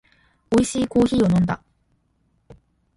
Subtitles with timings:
[0.49, 1.61] おいしいコーヒーを飲んだ